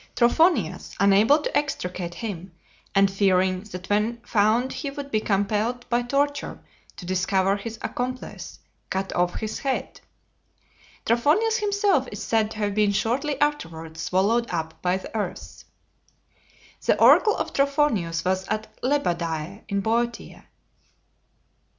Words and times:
Trophonias, 0.15 0.95
unable 0.99 1.37
to 1.43 1.55
extricate 1.55 2.15
him, 2.15 2.53
and 2.95 3.11
fearing 3.11 3.61
that 3.65 3.87
when 3.87 4.19
found 4.21 4.73
he 4.73 4.89
would 4.89 5.11
be 5.11 5.19
compelled 5.19 5.87
by 5.89 6.01
torture 6.01 6.59
to 6.97 7.05
discover 7.05 7.55
his 7.55 7.77
accomplice, 7.83 8.57
cut 8.89 9.13
off 9.15 9.35
his 9.35 9.59
head. 9.59 10.01
Trophonius 11.05 11.57
himself 11.57 12.07
is 12.11 12.23
said 12.23 12.49
to 12.49 12.57
have 12.57 12.73
been 12.73 12.93
shortly 12.93 13.39
afterwards 13.39 14.01
swallowed 14.01 14.49
up 14.49 14.81
by 14.81 14.97
the 14.97 15.15
earth. 15.15 15.65
The 16.83 16.99
oracle 16.99 17.35
of 17.37 17.53
Trophonius 17.53 18.25
was 18.25 18.47
at 18.47 18.75
Lebadea 18.81 19.65
in 19.69 19.81
Boeotia. 19.81 20.45